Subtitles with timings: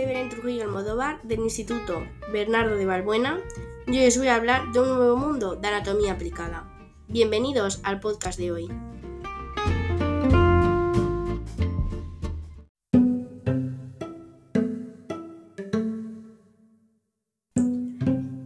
[0.00, 3.38] soy Belén Trujillo Almodóvar del Instituto Bernardo de Balbuena
[3.86, 6.70] y hoy os voy a hablar de un nuevo mundo de anatomía aplicada.
[7.08, 8.68] Bienvenidos al podcast de hoy.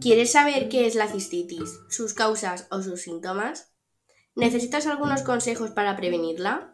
[0.01, 3.73] ¿Quieres saber qué es la cistitis, sus causas o sus síntomas?
[4.35, 6.73] ¿Necesitas algunos consejos para prevenirla?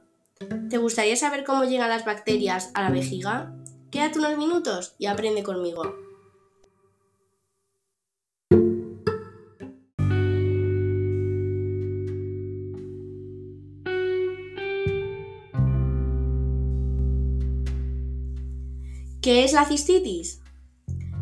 [0.72, 3.61] ¿Te gustaría saber cómo llegan las bacterias a la vejiga?
[3.92, 5.84] Quédate unos minutos y aprende conmigo.
[19.22, 20.42] ¿Qué es la cistitis?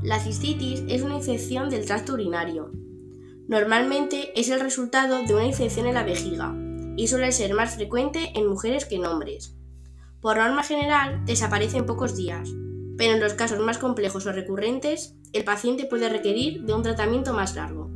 [0.03, 2.71] La cistitis es una infección del tracto urinario.
[3.47, 6.55] Normalmente es el resultado de una infección en la vejiga
[6.95, 9.58] y suele ser más frecuente en mujeres que en hombres.
[10.21, 12.49] Por norma general, desaparece en pocos días,
[12.97, 17.33] pero en los casos más complejos o recurrentes, el paciente puede requerir de un tratamiento
[17.33, 17.89] más largo.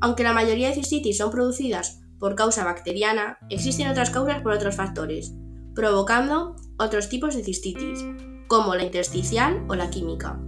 [0.00, 4.76] Aunque la mayoría de cistitis son producidas por causa bacteriana, existen otras causas por otros
[4.76, 5.34] factores,
[5.74, 8.04] provocando otros tipos de cistitis,
[8.46, 10.40] como la intersticial o la química.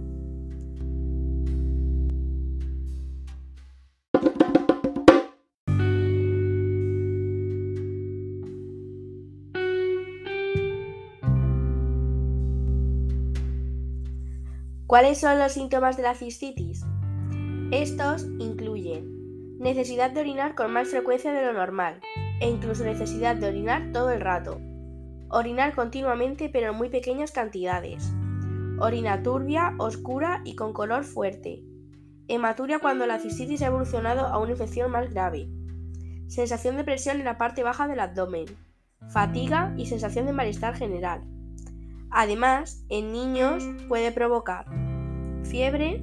[14.93, 16.85] ¿Cuáles son los síntomas de la cistitis?
[17.71, 21.99] Estos incluyen necesidad de orinar con más frecuencia de lo normal
[22.39, 24.61] e incluso necesidad de orinar todo el rato,
[25.31, 28.07] orinar continuamente pero en muy pequeñas cantidades,
[28.79, 31.63] orina turbia, oscura y con color fuerte,
[32.27, 35.49] hematuria cuando la cistitis ha evolucionado a una infección más grave,
[36.27, 38.45] sensación de presión en la parte baja del abdomen,
[39.09, 41.23] fatiga y sensación de malestar general.
[42.15, 44.67] Además, en niños puede provocar
[45.53, 46.01] fiebre,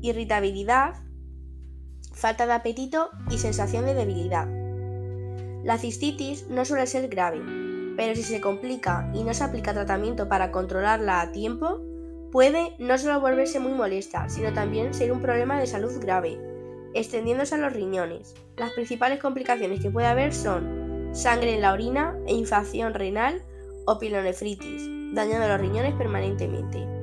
[0.00, 0.94] irritabilidad,
[2.14, 4.48] falta de apetito y sensación de debilidad.
[5.64, 7.42] La cistitis no suele ser grave,
[7.94, 11.82] pero si se complica y no se aplica tratamiento para controlarla a tiempo,
[12.32, 16.40] puede no solo volverse muy molesta, sino también ser un problema de salud grave,
[16.94, 18.34] extendiéndose a los riñones.
[18.56, 23.42] Las principales complicaciones que puede haber son sangre en la orina e infección renal
[23.84, 26.97] o pilonefritis, dañando los riñones permanentemente.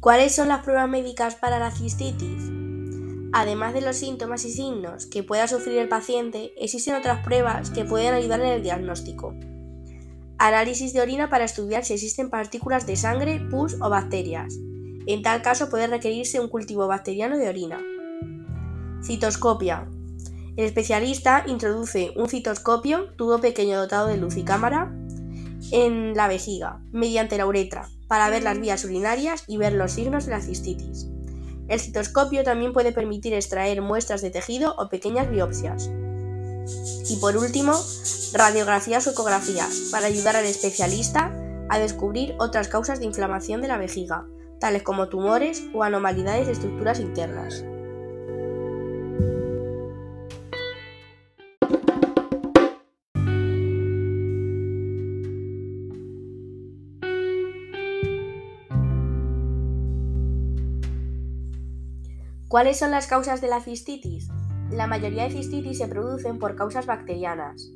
[0.00, 2.50] ¿Cuáles son las pruebas médicas para la cistitis?
[3.34, 7.84] Además de los síntomas y signos que pueda sufrir el paciente, existen otras pruebas que
[7.84, 9.34] pueden ayudar en el diagnóstico.
[10.38, 14.56] Análisis de orina para estudiar si existen partículas de sangre, pus o bacterias.
[15.06, 17.78] En tal caso puede requerirse un cultivo bacteriano de orina.
[19.04, 19.86] Citoscopia.
[20.56, 24.90] El especialista introduce un citoscopio, tubo pequeño dotado de luz y cámara,
[25.72, 30.26] en la vejiga, mediante la uretra, para ver las vías urinarias y ver los signos
[30.26, 31.06] de la cistitis.
[31.68, 35.88] El citoscopio también puede permitir extraer muestras de tejido o pequeñas biopsias.
[37.08, 37.72] Y por último,
[38.32, 41.32] radiografías o ecografías, para ayudar al especialista
[41.68, 44.26] a descubrir otras causas de inflamación de la vejiga,
[44.58, 47.64] tales como tumores o anomalidades de estructuras internas.
[62.50, 64.28] ¿Cuáles son las causas de la cistitis?
[64.72, 67.70] La mayoría de cistitis se producen por causas bacterianas.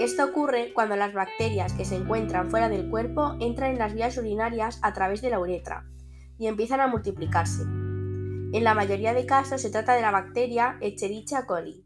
[0.00, 4.18] Esto ocurre cuando las bacterias que se encuentran fuera del cuerpo entran en las vías
[4.18, 5.84] urinarias a través de la uretra
[6.40, 7.62] y empiezan a multiplicarse.
[7.62, 11.84] En la mayoría de casos se trata de la bacteria Escherichia coli.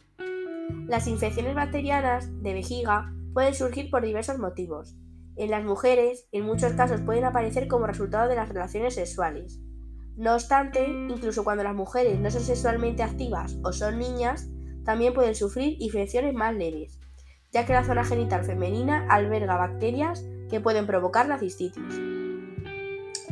[0.86, 4.96] Las infecciones bacterianas de vejiga pueden surgir por diversos motivos.
[5.36, 9.60] En las mujeres, en muchos casos pueden aparecer como resultado de las relaciones sexuales.
[10.20, 14.50] No obstante, incluso cuando las mujeres no son sexualmente activas o son niñas,
[14.84, 17.00] también pueden sufrir infecciones más leves,
[17.52, 21.98] ya que la zona genital femenina alberga bacterias que pueden provocar la cistitis.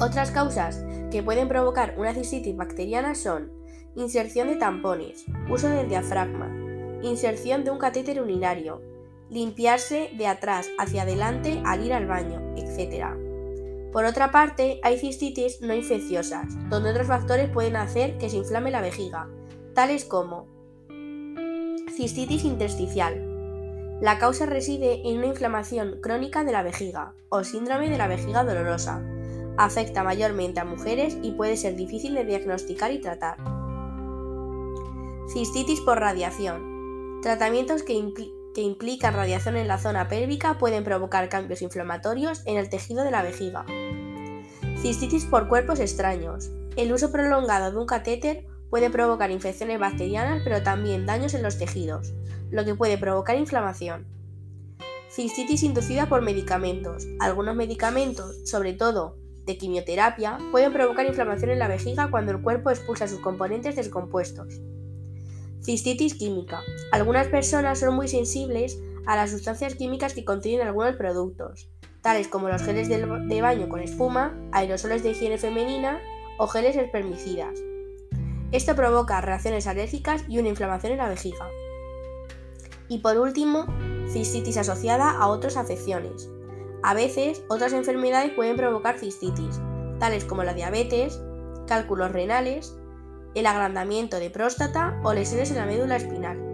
[0.01, 3.53] Otras causas que pueden provocar una cistitis bacteriana son
[3.95, 6.49] inserción de tampones, uso del diafragma,
[7.03, 8.81] inserción de un catéter urinario,
[9.29, 13.28] limpiarse de atrás hacia adelante al ir al baño, etc.
[13.93, 18.71] Por otra parte, hay cistitis no infecciosas, donde otros factores pueden hacer que se inflame
[18.71, 19.29] la vejiga,
[19.75, 20.47] tales como
[21.97, 23.25] cistitis intersticial.
[24.01, 28.45] La causa reside en una inflamación crónica de la vejiga o síndrome de la vejiga
[28.45, 29.03] dolorosa,
[29.59, 33.39] Afecta mayormente a mujeres y puede ser difícil de diagnosticar y tratar.
[35.33, 37.21] Cistitis por radiación.
[37.23, 37.95] Tratamientos que,
[38.63, 43.23] implican radiación en la zona pélvica pueden provocar cambios inflamatorios en el tejido de la
[43.23, 43.65] vejiga.
[44.81, 46.51] Cistitis por cuerpos extraños.
[46.77, 51.59] El uso prolongado de un catéter puede provocar infecciones bacterianas pero también daños en los
[51.59, 52.15] tejidos,
[52.51, 54.07] lo que puede provocar inflamación.
[55.11, 57.07] Cistitis inducida por medicamentos.
[57.19, 59.17] Algunos medicamentos, sobre todo
[59.47, 64.61] de quimioterapia, pueden provocar inflamación en la vejiga cuando el cuerpo expulsa sus componentes descompuestos.
[65.63, 66.63] Cistitis química.
[66.93, 71.69] Algunas personas son muy sensibles a las sustancias químicas que contienen algunos productos,
[72.03, 76.01] tales como los geles de baño con espuma, aerosoles de higiene femenina
[76.39, 77.59] o geles espermicidas.
[78.53, 81.47] Esto provoca reacciones alérgicas y una inflamación en la vejiga.
[82.89, 83.67] Y por último,
[84.11, 86.31] cistitis asociada a otras afecciones.
[86.83, 89.61] A veces, otras enfermedades pueden provocar cistitis,
[89.99, 91.21] tales como la diabetes,
[91.67, 92.78] cálculos renales,
[93.35, 96.49] el agrandamiento de próstata o lesiones en la médula espinal.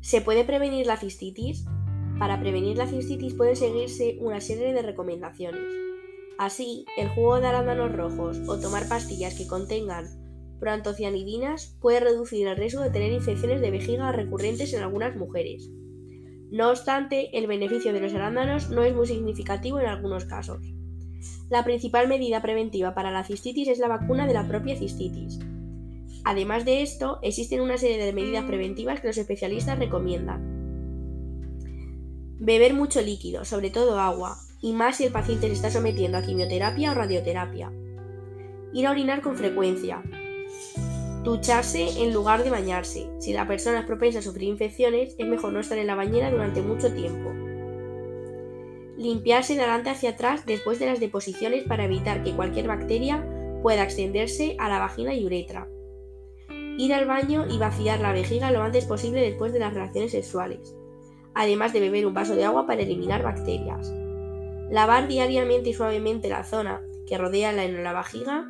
[0.00, 1.64] ¿Se puede prevenir la cistitis?
[2.20, 5.64] Para prevenir la cistitis pueden seguirse una serie de recomendaciones.
[6.38, 10.25] Así, el jugo de arándanos rojos o tomar pastillas que contengan
[10.58, 15.70] proantocianidinas puede reducir el riesgo de tener infecciones de vejiga recurrentes en algunas mujeres.
[16.50, 20.62] No obstante, el beneficio de los arándanos no es muy significativo en algunos casos.
[21.50, 25.38] La principal medida preventiva para la cistitis es la vacuna de la propia cistitis,
[26.26, 30.42] Además de esto, existen una serie de medidas preventivas que los especialistas recomiendan.
[32.40, 36.22] Beber mucho líquido, sobre todo agua, y más si el paciente se está sometiendo a
[36.22, 37.70] quimioterapia o radioterapia.
[38.72, 40.02] Ir a orinar con frecuencia.
[41.22, 43.08] Ducharse en lugar de bañarse.
[43.18, 46.30] Si la persona es propensa a sufrir infecciones, es mejor no estar en la bañera
[46.30, 47.32] durante mucho tiempo.
[48.96, 53.26] Limpiarse de adelante hacia atrás después de las deposiciones para evitar que cualquier bacteria
[53.62, 55.68] pueda extenderse a la vagina y uretra
[56.78, 60.76] ir al baño y vaciar la vejiga lo antes posible después de las relaciones sexuales,
[61.34, 63.92] además de beber un vaso de agua para eliminar bacterias.
[64.70, 68.46] Lavar diariamente y suavemente la zona que rodea la, la vejiga,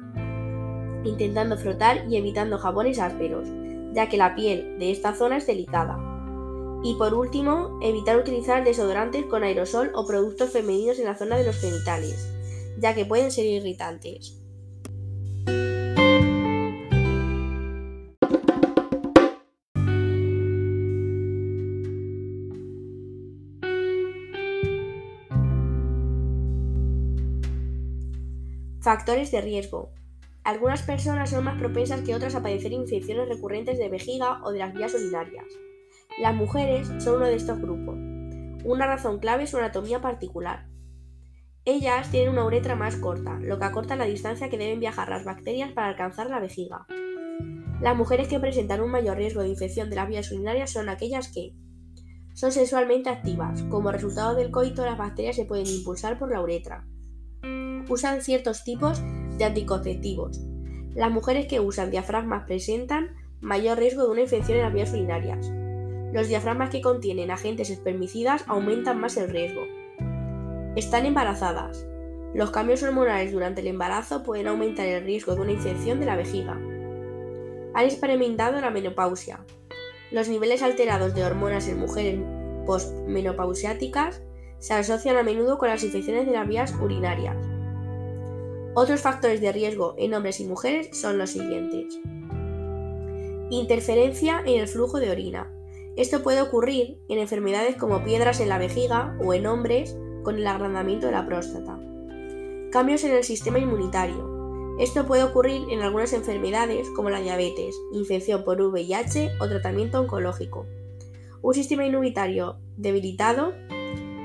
[1.06, 3.49] intentando frotar y evitando jabones ásperos,
[3.93, 5.99] ya que la piel de esta zona es delicada.
[6.82, 11.44] Y por último, evitar utilizar desodorantes con aerosol o productos femeninos en la zona de
[11.44, 12.29] los genitales,
[12.79, 14.38] ya que pueden ser irritantes.
[28.87, 29.96] Factores de riesgo.
[30.47, 34.61] Algunas personas son más propensas que otras a padecer infecciones recurrentes de vejiga o de
[34.61, 35.45] las vías urinarias.
[36.21, 37.97] Las mujeres son uno de estos grupos.
[38.65, 40.69] Una razón clave es su anatomía particular.
[41.65, 45.25] Ellas tienen una uretra más corta, lo que acorta la distancia que deben viajar las
[45.25, 46.87] bacterias para alcanzar la vejiga.
[47.81, 51.27] Las mujeres que presentan un mayor riesgo de infección de las vías urinarias son aquellas
[51.27, 51.57] que
[52.35, 53.65] son sexualmente activas.
[53.65, 56.87] Como resultado del coito, las bacterias se pueden impulsar por la uretra
[57.88, 60.40] usan ciertos tipos de anticonceptivos.
[60.95, 65.50] Las mujeres que usan diafragmas presentan mayor riesgo de una infección en las vías urinarias.
[66.12, 69.62] Los diafragmas que contienen agentes espermicidas aumentan más el riesgo.
[70.75, 71.87] Están embarazadas.
[72.35, 76.16] Los cambios hormonales durante el embarazo pueden aumentar el riesgo de una infección de la
[76.16, 76.52] vejiga.
[77.75, 79.40] Han experimentado la menopausia.
[80.11, 82.21] Los niveles alterados de hormonas en mujeres
[82.64, 84.23] postmenopausiáticas
[84.59, 87.37] se asocian a menudo con las infecciones de las vías urinarias.
[88.78, 91.99] Otros factores de riesgo en hombres y mujeres son los siguientes.
[93.49, 95.50] Interferencia en el flujo de orina.
[95.97, 100.47] Esto puede ocurrir en enfermedades como piedras en la vejiga o en hombres con el
[100.47, 101.80] agrandamiento de la próstata.
[102.71, 104.76] Cambios en el sistema inmunitario.
[104.78, 110.66] Esto puede ocurrir en algunas enfermedades como la diabetes, infección por VIH o tratamiento oncológico.
[111.40, 113.54] Un sistema inmunitario debilitado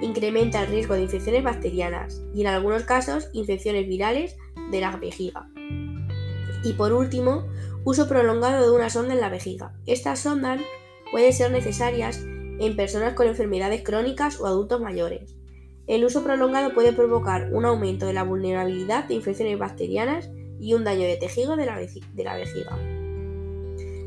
[0.02, 4.36] incrementa el riesgo de infecciones bacterianas y en algunos casos infecciones virales
[4.72, 5.50] de la vejiga.
[6.64, 7.48] Y por último,
[7.84, 9.74] uso prolongado de una sonda en la vejiga.
[9.86, 10.62] Estas sondas
[11.12, 15.36] pueden ser necesarias en personas con enfermedades crónicas o adultos mayores.
[15.88, 20.30] El uso prolongado puede provocar un aumento de la vulnerabilidad de infecciones bacterianas
[20.60, 22.78] y un daño de tejido de la, de la vejiga.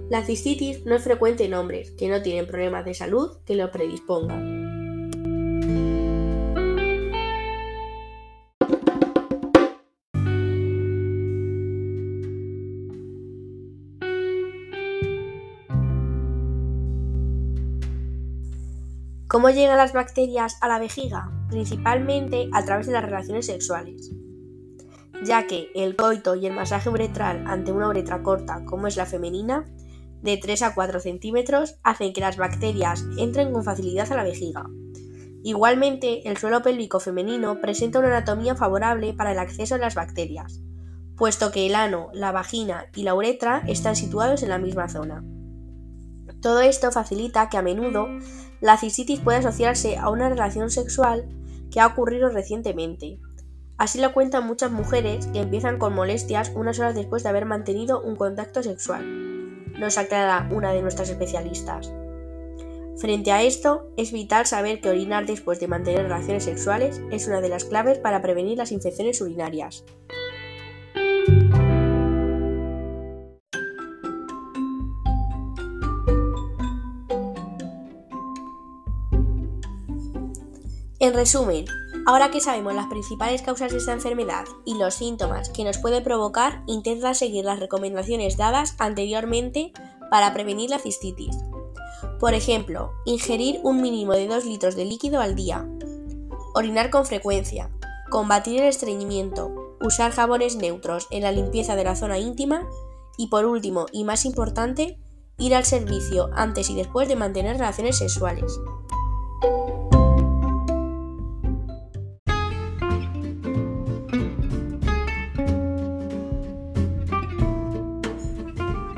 [0.08, 3.70] La cistitis no es frecuente en hombres que no tienen problemas de salud que lo
[3.72, 4.53] predispongan.
[19.26, 21.32] ¿Cómo llegan las bacterias a la vejiga?
[21.48, 24.12] Principalmente a través de las relaciones sexuales,
[25.24, 29.06] ya que el coito y el masaje uretral ante una uretra corta, como es la
[29.06, 29.64] femenina,
[30.20, 34.66] de 3 a 4 centímetros, hacen que las bacterias entren con facilidad a la vejiga.
[35.42, 40.60] Igualmente, el suelo pélvico femenino presenta una anatomía favorable para el acceso de las bacterias,
[41.16, 45.24] puesto que el ano, la vagina y la uretra están situados en la misma zona.
[46.40, 48.06] Todo esto facilita que a menudo
[48.64, 51.28] la cistitis pueda asociarse a una relación sexual
[51.70, 53.18] que ha ocurrido recientemente.
[53.76, 58.00] Así lo cuentan muchas mujeres que empiezan con molestias unas horas después de haber mantenido
[58.00, 59.04] un contacto sexual.
[59.78, 61.92] Nos aclara una de nuestras especialistas.
[62.96, 67.42] Frente a esto, es vital saber que orinar después de mantener relaciones sexuales es una
[67.42, 69.84] de las claves para prevenir las infecciones urinarias.
[81.04, 81.66] En resumen,
[82.06, 86.00] ahora que sabemos las principales causas de esta enfermedad y los síntomas que nos puede
[86.00, 89.74] provocar, intenta seguir las recomendaciones dadas anteriormente
[90.10, 91.36] para prevenir la cistitis.
[92.18, 95.68] Por ejemplo, ingerir un mínimo de 2 litros de líquido al día,
[96.54, 97.70] orinar con frecuencia,
[98.08, 102.66] combatir el estreñimiento, usar jabones neutros en la limpieza de la zona íntima
[103.18, 104.98] y por último y más importante,
[105.36, 108.58] ir al servicio antes y después de mantener relaciones sexuales.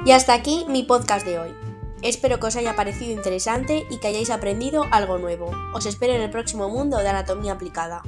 [0.06, 1.50] Y hasta aquí mi podcast de hoy.
[2.00, 5.50] Espero que os haya parecido interesante y que hayáis aprendido algo nuevo.
[5.74, 8.04] Os espero en el próximo mundo de anatomía aplicada.